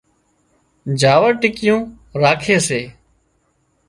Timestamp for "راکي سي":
2.21-2.81